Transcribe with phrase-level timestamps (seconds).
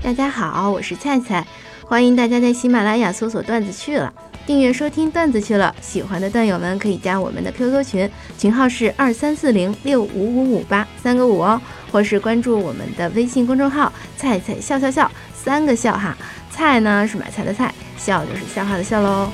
[0.00, 1.44] 大家好，我是菜菜，
[1.84, 4.12] 欢迎大家在喜马拉雅搜索“段子去了”，
[4.46, 5.74] 订阅收听“段子去了”。
[5.82, 11.60] 喜欢的段友们可以加我们的 QQ 群，群号是二三四零六五五五八三个五哦，
[11.90, 16.16] 或是关注我们的微信公众号“菜菜笑笑笑”，三个笑哈，
[16.50, 19.30] 菜呢是买菜的菜，笑就是笑话的笑喽。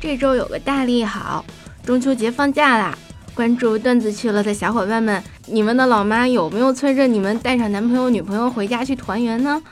[0.00, 1.44] 这周有个大利好，
[1.84, 2.96] 中秋节放假啦！
[3.40, 9.62] 关注段子去了的小伙伴们，你们的老妈有没有催着你们带上男朋友、女朋友回家去团圆呢？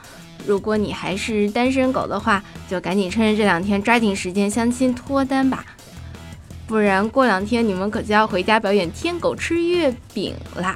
[0.47, 5.63] 如果你还是单身狗的话，就赶紧趁着这两天抓紧时间相亲脱单吧，
[6.65, 10.75] 不然过两天你们可就要回家表演天狗吃月饼啦！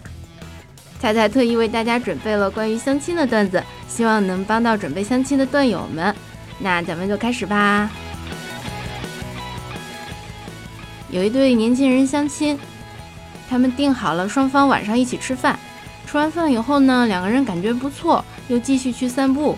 [1.00, 6.16] 菜菜特意为大家准备了关于相亲的段子，希望能帮到准备相亲的段友们。
[6.60, 7.90] 那咱们就开始吧。
[11.10, 12.56] 有一对年轻人相亲。
[13.54, 15.60] 他们定好了，双方晚上一起吃饭。
[16.08, 19.56] 吃完饭以后呢，两个人感觉不错，又继续去散步。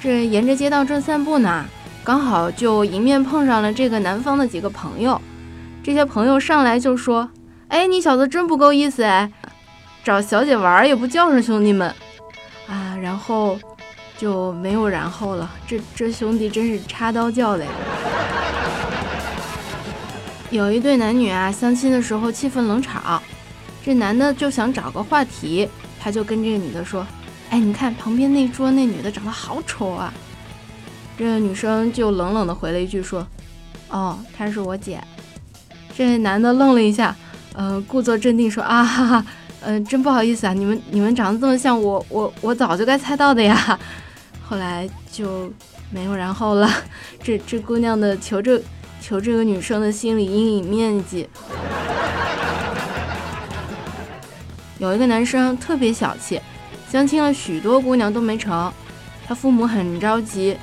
[0.00, 1.64] 这沿着街道正散步呢，
[2.04, 5.20] 刚好就迎面碰上了这个男方的几个朋友。
[5.82, 7.28] 这些朋友上来就说
[7.66, 9.28] ：“哎，你小子真不够意思哎，
[10.04, 11.92] 找小姐玩也不叫上兄弟们
[12.68, 13.58] 啊！”然后
[14.16, 15.50] 就没有然后了。
[15.66, 17.64] 这这兄弟真是插刀叫的！
[20.50, 23.20] 有一对男女啊，相亲的时候气氛冷场。
[23.84, 25.68] 这男的就想找个话题，
[26.00, 27.06] 他就跟这个女的说
[27.50, 30.12] ：“哎，你看旁边那桌那女的长得好丑啊。”
[31.18, 33.26] 这个女生就冷冷的回了一句说
[33.90, 35.02] ：“哦，她是我姐。”
[35.94, 37.14] 这男的愣了一下，
[37.54, 39.26] 呃，故作镇定说：“啊哈哈，
[39.60, 43.78] 嗯，真不好意思啊，你们你们长得这么像，我我我早就该猜到的呀。”
[44.42, 45.52] 后来就
[45.90, 46.70] 没有然后了。
[47.22, 48.62] 这这姑娘的求这
[49.00, 51.28] 求这个女生的心理阴影面积。
[54.82, 56.40] 有一个男生特别小气，
[56.90, 58.68] 相亲了许多姑娘都没成，
[59.24, 60.56] 他父母很着急，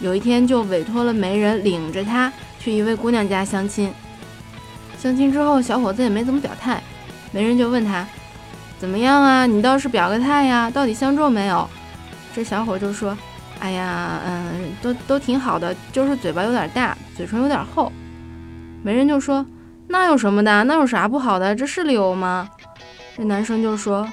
[0.00, 3.92] 有一天就委托了媒人领着他去一位姑娘家相亲。
[4.98, 6.82] 相亲之后，小伙子也没怎么表态，
[7.30, 8.08] 媒人就问他
[8.78, 9.44] 怎么样啊？
[9.44, 11.68] 你倒是表个态呀，到底相中没有？
[12.34, 13.14] 这小伙就说
[13.60, 17.92] ：“哎呀，嗯，都都挺好的，就是嘴巴有点大，嘴唇有点厚。”
[18.82, 19.44] 媒人就说
[19.88, 20.64] ：“那有什么的？
[20.64, 21.54] 那有啥不好的？
[21.54, 22.48] 这是理由吗？”
[23.18, 24.08] 这男生就说：“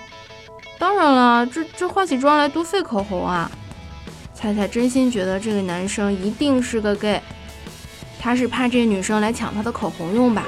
[0.80, 3.50] 当然了，这这化起妆来多费口红啊！”
[4.34, 7.22] 菜菜真心觉得这个男生一定是个 gay，
[8.20, 10.44] 他是怕这女生来抢他的口红用吧？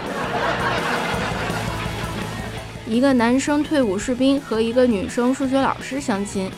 [2.88, 6.50] 一个男生退伍士兵和一个女生数学老师相亲，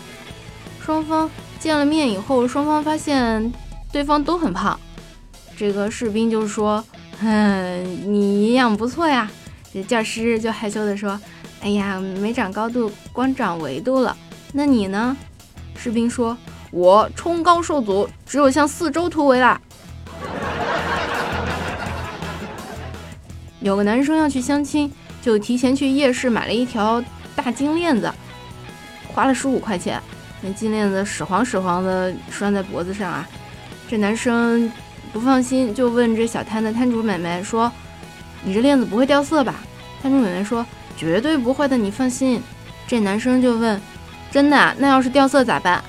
[0.79, 1.29] 双方
[1.59, 3.51] 见了面以后，双方发现
[3.91, 4.79] 对方都很胖。
[5.57, 6.81] 这个士兵就说
[7.19, 9.29] ：“哼，你营养不错呀。”
[9.73, 11.19] 这教师就害羞的说。
[11.61, 14.15] 哎呀，没长高度，光长维度了。
[14.53, 15.15] 那你呢？
[15.75, 16.37] 士兵说
[16.71, 19.59] ：“我冲高受阻，只有向四周突围啦。”
[23.59, 24.89] 有个男生要去相亲，
[25.21, 27.03] 就提前去夜市买了一条
[27.35, 28.09] 大金链子，
[29.13, 30.01] 花了十五块钱。
[30.41, 33.27] 那金链子始黄始黄的拴在脖子上啊。
[33.89, 34.71] 这男生
[35.11, 37.69] 不放心，就问这小摊的摊主美眉说
[38.43, 39.55] ：“你这链子不会掉色吧？”
[40.01, 40.65] 摊主美眉说。
[40.99, 42.43] 绝对不会的，你放心。
[42.85, 43.81] 这男生就问
[44.29, 44.75] ：“真的？
[44.79, 45.81] 那要是掉色咋办？”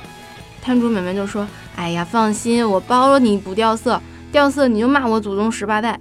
[0.62, 4.00] 摊主美眉就说：“哎呀，放心，我包了你不掉色，
[4.31, 5.98] 掉色你就骂我祖宗十八代。”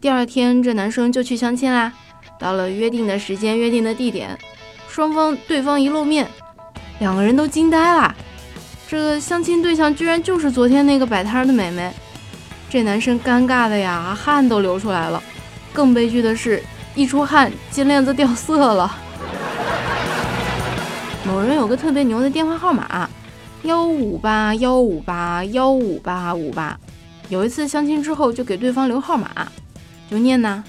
[0.00, 1.92] 第二天，这男生就去相亲啦。
[2.40, 4.36] 到了约定的时间、约定的地点，
[4.88, 6.26] 双方对方一露面，
[6.98, 8.12] 两个人都惊呆了。
[8.88, 11.92] 这相亲对象居然就是昨天那个摆摊的美眉。
[12.68, 15.22] 这男生尴尬的呀，汗都流出来了。
[15.72, 16.60] 更悲剧的是。
[16.96, 18.90] 一出汗，金链子掉色了。
[21.26, 23.06] 某人有个特别牛的电话号码，
[23.64, 26.74] 幺五八幺五八幺五八五八。
[27.28, 29.28] 有一次相亲之后，就给对方留号码，
[30.10, 30.64] 就念呢，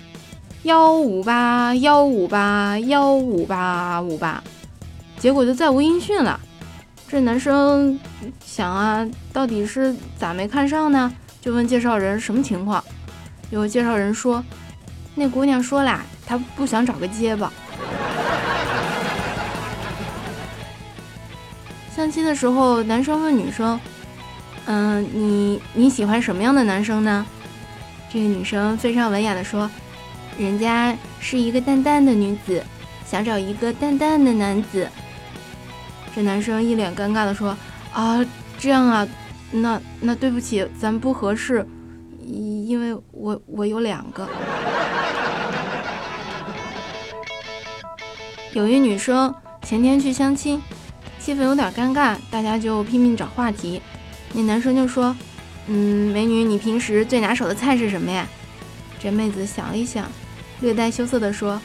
[0.64, 4.44] 幺五八幺五八幺五八五八。
[5.18, 6.38] 结果就再无音讯了。
[7.08, 7.98] 这男生
[8.46, 11.10] 想啊，到底是咋没看上呢？
[11.40, 12.84] 就问介绍人什么情况。
[13.50, 14.44] 有介绍人说，
[15.16, 16.04] 那姑娘说啦。
[16.28, 17.52] 他不想找个结巴。
[21.96, 23.80] 相亲的时候，男生问女生
[24.68, 27.26] ：“嗯，你你喜欢什么样的男生呢？”
[28.12, 29.70] 这个女生非常文雅的说
[30.38, 32.64] ：“人家是一个淡淡的女子，
[33.10, 34.88] 想找一个淡淡的男子。”
[36.16, 37.58] 这男生一脸尴尬的说
[37.94, 38.24] ：“啊，
[38.60, 39.08] 这样啊，
[39.52, 41.68] 那那对不起，咱不合适，
[42.24, 44.28] 因为我我有两个。”
[48.58, 49.32] 有一女生
[49.62, 50.60] 前天去相亲，
[51.20, 53.80] 气氛有点尴尬，大家就拼命找话题。
[54.34, 55.16] 那男生就说
[55.70, 58.28] ：“嗯，美女，你平时最拿手的菜是什么呀？”
[59.00, 60.08] 这妹子想了一想，
[60.62, 61.62] 略带羞涩地说：“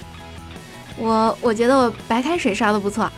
[1.01, 3.11] 我我觉得我白开水烧的不错。”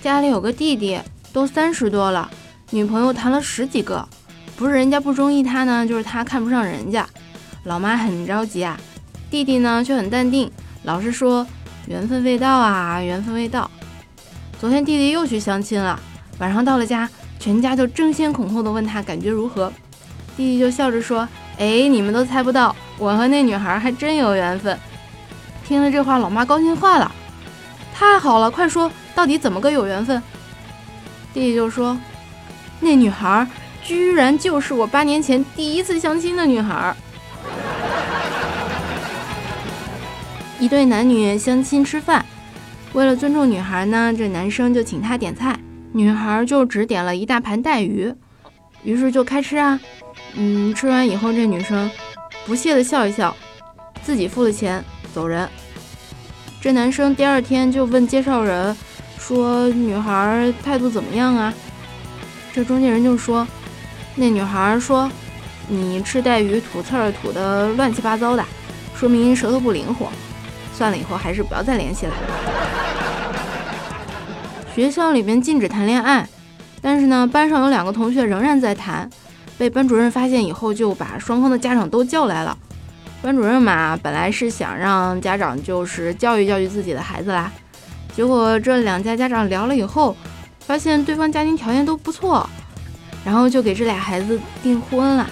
[0.00, 1.00] 家里有个弟弟，
[1.32, 2.30] 都三十多了，
[2.70, 4.08] 女朋友谈了十几个，
[4.54, 7.04] 不是人家不中意他呢，就是他看不上人家。
[7.64, 8.78] 老妈很着急啊，
[9.34, 10.48] 弟弟呢却很淡定，
[10.84, 11.44] 老是说
[11.88, 13.68] 缘分未到啊，缘分未到。
[14.60, 15.98] 昨天弟弟又去相亲了，
[16.38, 17.10] 晚上到了家，
[17.40, 19.72] 全家就争先恐后的问他感觉如何。
[20.36, 21.28] 弟弟就笑着说
[21.58, 24.78] ：“哎，你们都猜不到，我和那女孩还真有缘分。”
[25.66, 27.10] 听了这话，老妈高兴坏了，
[27.92, 28.88] 太好了，快说。
[29.16, 30.22] 到底怎么个有缘分？
[31.32, 31.98] 弟弟就说
[32.78, 33.44] ：“那女孩
[33.82, 36.94] 居然就是我八年前第一次相亲的女孩。”
[40.64, 42.24] 一对男女相亲吃饭，
[42.94, 45.54] 为了尊重女孩呢，这男生就请她点菜，
[45.92, 48.10] 女孩就只点了一大盘带鱼，
[48.82, 49.78] 于是就开吃啊。
[50.36, 51.90] 嗯，吃完以后，这女生
[52.46, 53.36] 不屑的笑一笑，
[54.02, 54.82] 自己付了钱
[55.12, 55.46] 走人。
[56.62, 58.74] 这男生第二天就问介绍人。
[59.18, 61.52] 说女孩态度怎么样啊？
[62.54, 63.46] 这中间人就说，
[64.14, 65.10] 那女孩说，
[65.68, 68.42] 你吃带鱼吐刺儿吐的乱七八糟的，
[68.94, 70.10] 说明舌头不灵活。
[70.74, 72.12] 算了，以后还是不要再联系了。
[74.74, 76.28] 学校里边禁止谈恋爱，
[76.82, 79.08] 但是呢，班上有两个同学仍然在谈，
[79.56, 82.58] 被班主任发现以后，就把双方的家长都叫来了。
[83.22, 87.50] 班主任嘛，本来是想让家长就是教育教育自己的孩子啦。
[88.14, 90.16] 结果这两家家长聊了以后，
[90.66, 92.48] 发现对方家庭条件都不错，
[93.24, 95.30] 然后就给这俩孩子订婚了。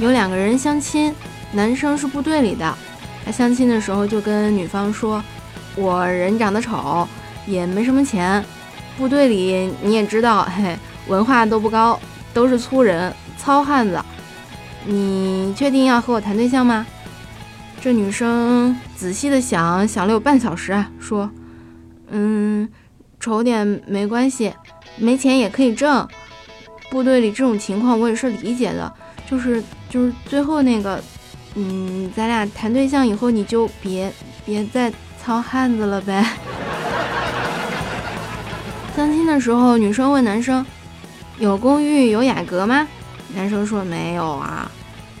[0.00, 1.14] 有两个人相亲，
[1.52, 2.76] 男生是部队里的，
[3.24, 5.22] 他相亲的时候就跟女方说
[5.76, 7.06] ：“我人长得丑，
[7.46, 8.44] 也没什么钱，
[8.96, 10.76] 部队里你也知道，嘿，
[11.08, 11.98] 文化都不高，
[12.32, 14.00] 都是粗人、糙汉子。
[14.86, 16.86] 你确定要和我谈对象吗？”
[17.82, 21.30] 这女生仔细的想想了有半小时，说
[22.12, 22.68] ：“嗯，
[23.18, 24.52] 丑点没关系，
[24.96, 26.06] 没钱也可以挣。
[26.90, 28.92] 部队里这种情况我也是理解的，
[29.30, 31.02] 就是就是最后那个，
[31.54, 34.10] 嗯，咱俩谈对象以后你就别
[34.44, 34.92] 别再
[35.22, 36.24] 糙汉子了呗。”
[38.96, 40.64] 相亲的时候，女生问男生
[41.38, 42.86] ：“有公寓有雅阁吗？”
[43.34, 44.70] 男生说：“没有啊。”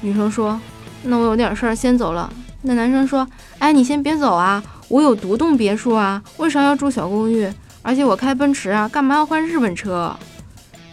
[0.02, 0.60] 女生说
[1.04, 2.30] ：“那我有点事儿，先走了。”
[2.62, 3.26] 那男生说
[3.58, 7.50] ：“哎，你先别走啊，我有独栋别墅啊，为啥要住小公寓？
[7.80, 10.14] 而且我开奔驰啊，干嘛要换日本车？”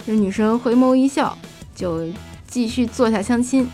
[0.06, 1.38] 这女生回眸一笑，
[1.76, 2.06] 就
[2.48, 3.70] 继续坐下相亲。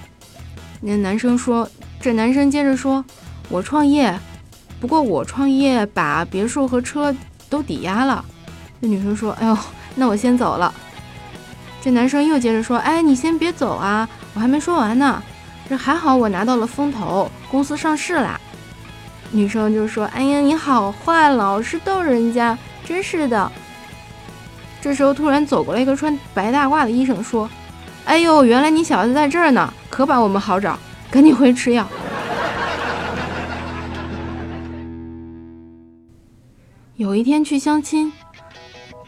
[0.85, 1.67] 那男生说
[2.01, 3.03] ：“这男生接着说，
[3.47, 4.13] 我创业，
[4.81, 7.15] 不过我创业把别墅和车
[7.49, 8.23] 都抵押了。”
[8.81, 9.57] 那女生说：“哎呦，
[9.95, 10.73] 那我先走了。”
[11.81, 15.23] 这男生又接着说：“哎，你先别走啊，我还没说完呢。”
[15.69, 18.37] 这还好，我拿到了风投，公司上市啦。
[19.31, 23.49] 女生就说：“哎呀，你好坏，老是逗人家，真是的。”
[24.81, 27.49] 这时候突然走过来一个穿白大褂的医生，说
[28.05, 30.77] ：“哎呦，原来你小子在这儿呢，可把我们好找，
[31.09, 31.87] 赶紧回去吃药。
[36.97, 38.11] ”有一天去相亲，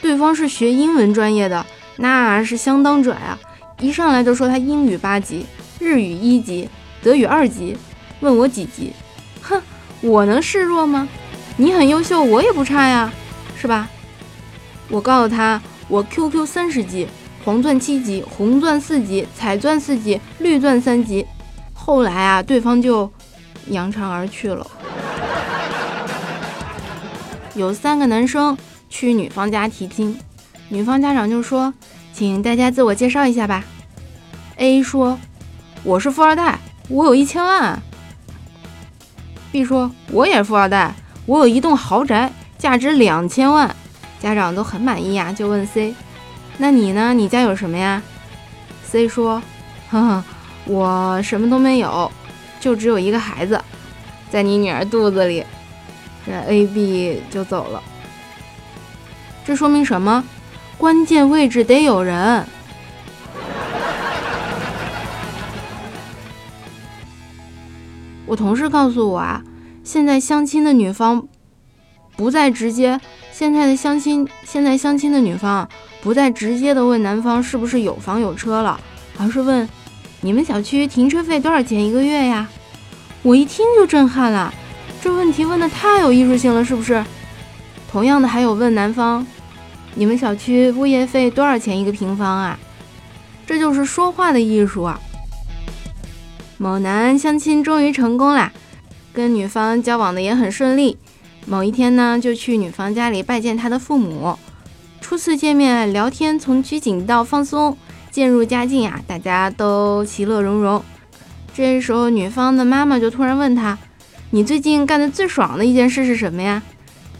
[0.01, 1.65] 对方是学英文专业的，
[1.97, 3.37] 那是相当拽啊，
[3.79, 5.45] 一上来就说他英语八级。
[5.77, 6.69] 日语一级，
[7.03, 7.77] 德语二级，
[8.21, 8.93] 问我几级？
[9.41, 9.61] 哼，
[10.01, 11.07] 我能示弱吗？
[11.57, 13.11] 你很优秀，我也不差呀，
[13.55, 13.89] 是吧？
[14.89, 17.07] 我告诉他，我 QQ 三十级，
[17.45, 21.23] 黄钻七级，红钻四级，彩钻四级，绿钻三级。
[21.73, 23.09] 后来啊，对方就
[23.67, 24.65] 扬长而去了。
[27.53, 28.57] 有三个男生
[28.89, 30.19] 去女方家提亲，
[30.69, 31.71] 女方家长就说
[32.11, 33.63] ：“请大家自我介绍一下吧。
[34.55, 35.19] ”A 说。
[35.83, 36.57] 我是富二代，
[36.89, 37.79] 我有一千万。
[39.51, 40.95] B 说，我也是富二代，
[41.27, 43.75] 我有一栋豪宅，价值两千万。
[44.19, 45.93] 家长都很满意呀，就问 C，
[46.57, 47.13] 那你呢？
[47.13, 48.01] 你家有什么呀
[48.85, 49.41] ？C 说，
[49.91, 50.23] 哼哼，
[50.65, 52.11] 我什么都没有，
[52.59, 53.61] 就只有一个孩子，
[54.29, 55.43] 在你女儿肚子里。
[56.25, 57.83] 这 A、B 就走了。
[59.45, 60.23] 这说明什么？
[60.77, 62.45] 关键位置得有人。
[68.25, 69.43] 我同事告诉我啊，
[69.83, 71.27] 现在相亲的女方
[72.17, 72.99] 不再直接，
[73.31, 75.69] 现在的相亲，现在相亲的女方
[76.05, 78.79] 不再直接的问男方是不是有房有车了，
[79.17, 79.67] 而是问
[80.21, 82.47] 你们小区停车费多少钱一个月呀？
[83.23, 84.53] 我一听就震撼了，
[85.01, 87.03] 这问题问的太有艺术性了，是不是？
[87.91, 89.25] 同样的，还有问男方
[89.95, 92.59] ：“你们小区物业费多少钱一个平方啊？”
[93.47, 95.01] 这就是说话的艺术啊！
[96.59, 98.53] 某男相亲终于成功啦，
[99.11, 100.99] 跟女方交往的也很顺利。
[101.47, 104.37] 某一天呢，就去女方家里拜见他的父母。
[105.07, 107.77] 初次见面聊天，从拘谨到放松，
[108.09, 110.83] 渐入佳境呀，大家都其乐融融。
[111.53, 113.77] 这时候，女方的妈妈就突然问他
[114.31, 116.59] ：“你最近干的最爽的一件事是什么呀？”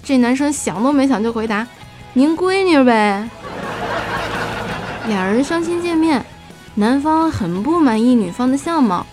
[0.04, 1.68] 这男生想都没想就回答
[2.14, 3.30] ：“您闺女呗。”
[5.08, 6.26] 两人相亲见面，
[6.74, 9.06] 男方很不满意女方的相貌。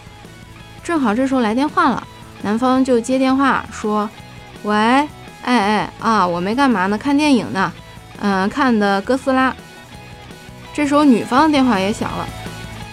[0.82, 2.02] 正好这时候来电话了，
[2.40, 4.08] 男方就接电话说
[4.64, 5.08] ：“喂，哎
[5.44, 7.70] 哎啊，我没干嘛呢，看电影呢，
[8.22, 9.54] 嗯，看的哥斯拉。”
[10.72, 12.26] 这时候女方的电话也响了，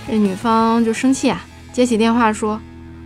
[0.08, 2.60] 这女方就生气啊，接起电话说：“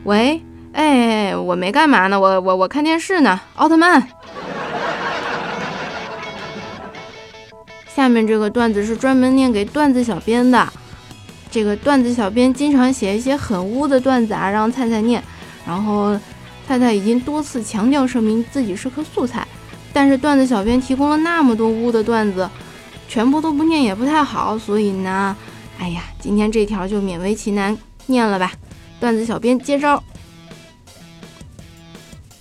[0.06, 4.02] 喂，哎，我没干嘛呢，我我我看电视呢，奥特曼。”
[7.94, 10.68] 下面这个段子是专门念给段子小编的。
[11.52, 15.22] 这个段子小编经常写一些很污的段子啊，让菜菜念。
[15.68, 16.20] 然后
[16.68, 19.48] 菜菜已经多次强调声明自己是颗素材，
[19.94, 22.50] 但是段子小编提供了那么多污的段子，
[23.08, 24.58] 全部都不念也不太好。
[24.58, 25.36] 所以呢，
[25.80, 28.52] 哎呀，今天这条就勉为其难念了吧。
[29.00, 30.04] 段子小编接招：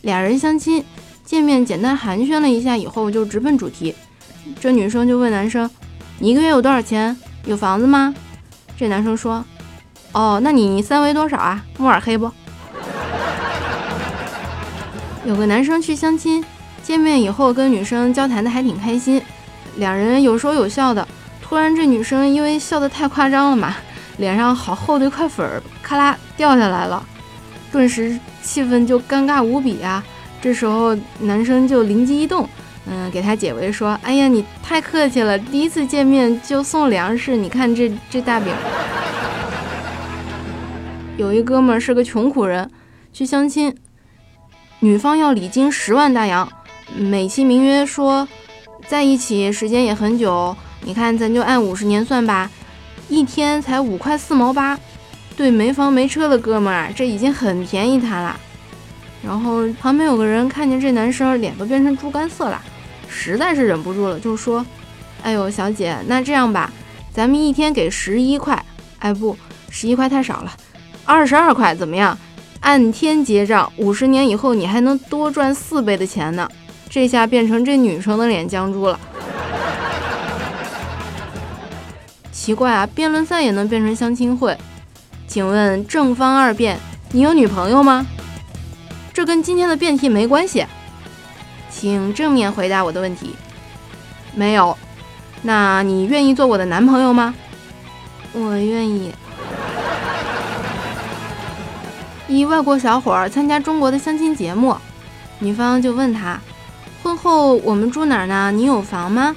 [0.00, 0.82] 俩人相亲
[1.24, 3.94] 见面，简单寒暄了一下以后，就直奔主题。
[4.58, 5.70] 这女生就问男生
[6.18, 7.16] ：“你一个月有多少钱？
[7.44, 8.14] 有房子吗？”
[8.76, 9.44] 这男生说
[10.12, 11.64] ：“哦，那你三围多少啊？
[11.78, 12.30] 木耳黑不？”
[15.24, 16.44] 有个男生去相亲，
[16.82, 19.22] 见面以后跟女生交谈的还挺开心，
[19.76, 21.06] 两人有说有笑的。
[21.40, 23.76] 突然这女生因为笑得太夸张了嘛，
[24.18, 27.02] 脸上好厚的一块粉儿咔啦掉下来了，
[27.70, 30.02] 顿时气氛就尴尬无比啊。
[30.40, 32.48] 这时候男生就灵机一动。
[32.84, 38.52] 嗯，给他解围说：“哎呀，你太客气了，第一次见面就送粮食，你看这这大饼。”
[41.16, 42.68] 有一哥们儿是个穷苦人，
[43.12, 43.72] 去相亲，
[44.80, 46.50] 女方要礼金十万大洋，
[46.96, 48.26] 美其名曰说
[48.86, 52.50] 在一起时间也很久，你看咱就按五十年算吧，
[53.08, 54.78] 一天才五块四毛八，
[55.36, 58.38] 对没房没车的哥们儿啊，这已经很便宜他了。
[59.24, 62.60] 然后旁边有个人看见这男生脸都变成猪肝色了。
[63.08, 64.64] 实在是忍不住了，就说
[65.22, 66.72] ：“哎呦，小姐，那这样吧，
[67.12, 68.64] 咱们一天给十一块。
[68.98, 69.36] 哎，不，
[69.70, 70.52] 十一块太少了，
[71.04, 72.16] 二十二块怎么样？
[72.60, 76.48] 按天结账，五十年以后你还能多赚四倍的钱呢。”
[76.94, 79.00] 这下变成这女生的脸僵住了。
[82.30, 84.54] 奇怪啊，辩论赛也能变成相亲会？
[85.26, 86.78] 请问正方二辩，
[87.12, 88.06] 你有女朋友吗？
[89.10, 90.66] 这跟今天的辩题没关系。
[91.70, 93.34] 请正面回答我的问题。
[94.34, 94.76] 没有，
[95.40, 97.34] 那你愿意做我的男朋友吗？
[98.34, 99.14] 我愿意。
[102.28, 104.76] 一外国小伙参加中国的相亲节目，
[105.38, 106.38] 女方就问他：
[107.02, 108.52] 婚后我们住哪儿呢？
[108.52, 109.34] 你有房吗？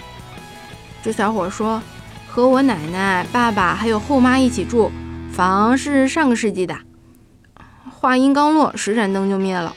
[1.02, 1.82] 这小伙说：
[2.28, 4.92] 和我奶奶、爸爸还有后妈一起住，
[5.32, 6.78] 房是上个世纪的。
[7.90, 9.76] 话音刚落，十盏灯就灭了。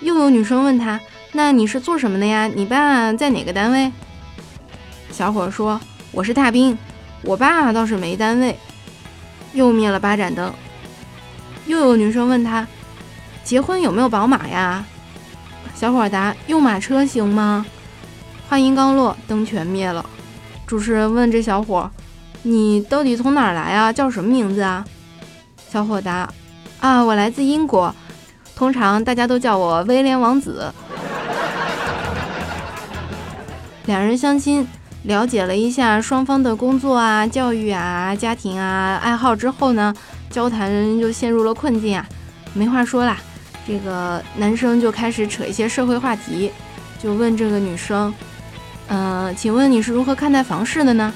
[0.00, 1.00] 又有女生问他。
[1.34, 2.46] 那你是做什么的呀？
[2.46, 3.90] 你爸在哪个单位？
[5.10, 5.80] 小伙说
[6.12, 6.76] ：“我是大兵，
[7.22, 8.56] 我爸倒是没单位。”
[9.54, 10.52] 又灭了八盏灯。
[11.66, 12.66] 又有女生问他
[13.42, 14.84] ：“结婚有没有宝马呀？”
[15.74, 17.66] 小伙答：“用马车行吗？”
[18.48, 20.04] 话音刚落，灯全灭了。
[20.66, 21.90] 主持人问这小伙
[22.42, 23.92] ：“你到底从哪儿来啊？
[23.92, 24.84] 叫什么名字啊？”
[25.68, 26.28] 小伙答
[26.80, 27.94] ：“啊，我来自英国，
[28.54, 30.72] 通常大家都叫我威廉王子。
[33.86, 34.68] ”两人相亲，
[35.04, 39.92] 了解了一下双方的工作啊、教育啊、家庭啊、爱好之后呢，
[40.30, 42.06] 交谈就陷入了困境啊，
[42.54, 43.16] 没话说啦。
[43.66, 46.50] 这个男生就开始扯一些社会话题，
[47.02, 48.12] 就问这个女生
[48.88, 51.12] ：“嗯，请问你是如何看待房事的呢？”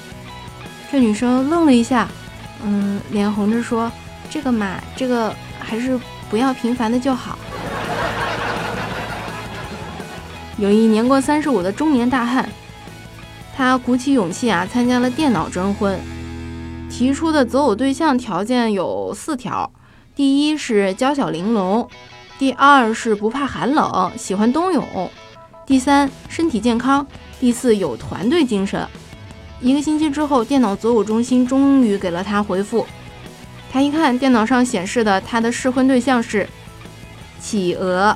[0.89, 2.07] 这女生愣了一下，
[2.63, 3.91] 嗯，脸红着说
[4.31, 5.99] ：“这个嘛，这个还是
[6.29, 7.37] 不要频繁的就好。”
[10.57, 12.49] 有一年过三十五的中年大汉，
[13.55, 15.99] 他鼓起勇气啊，参加了电脑征婚，
[16.89, 19.71] 提出的择偶对象条件有四条：
[20.15, 21.87] 第一是娇小玲珑，
[22.39, 25.09] 第二是不怕寒冷，喜欢冬泳。
[25.65, 27.05] 第三，身体健康。
[27.39, 28.87] 第四，有团队精神。
[29.59, 32.85] 一个星期之后，电脑择偶中心终于给了他回复。
[33.71, 36.47] 他一看电脑上显示的，他的适婚对象是
[37.39, 38.15] 企鹅。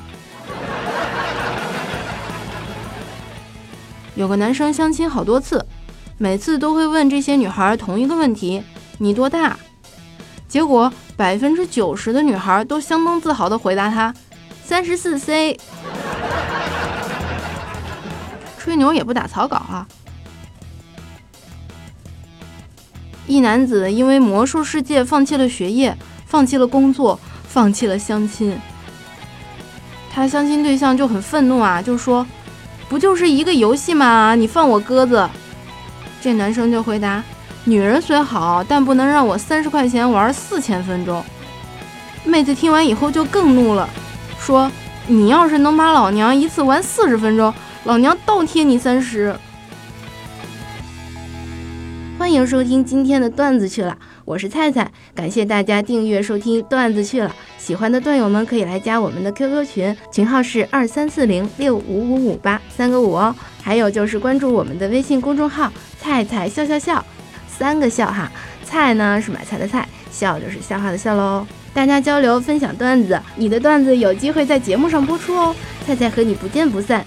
[4.14, 5.66] 有个男生相亲好多次，
[6.16, 8.62] 每次都会问这些女孩同一个问题，
[8.98, 9.58] 你多大？
[10.52, 14.12] 结果百分之九十的女孩都相当自豪地回答他
[14.62, 15.58] ：“三十四 C。
[18.60, 19.88] ”吹牛也不打草稿啊！
[23.26, 27.18] 一男子因为魔兽世界放弃了学业，放弃了工作，
[27.48, 28.54] 放弃了相亲。
[30.12, 32.26] 他相亲对象就很愤怒啊，就说
[32.90, 34.34] ：“不就是一个游戏吗？
[34.34, 35.26] 你放我鸽子！”
[36.20, 37.24] 这男生就回答
[37.64, 41.22] ：“女人虽好，但不能让我三十块钱玩四千分钟。”
[42.24, 43.88] 妹子听完以后就更怒了，
[44.38, 44.70] 说
[45.06, 47.52] ：“你要是能把老娘一次玩四十分钟。”
[47.84, 49.34] 老娘倒贴你三十！
[52.16, 57.34] 欢迎收听今天的段子去了，我是菜菜，感谢大家订阅收听段子去了。
[57.58, 63.34] 喜欢的段友们可以来加我们的 QQ 群，群号是二三四零六五五五八三个五哦。
[63.60, 67.04] 还有就是关注我们的微信公众号“菜菜笑笑笑”，
[67.62, 68.28] 三个笑哈。
[68.64, 71.46] 菜呢是买菜的菜，笑就是笑话的笑喽。
[71.72, 75.54] 大家交流分享段子，你的段子有机会在节目上播出哦。
[75.86, 77.06] 菜菜和你不见不散。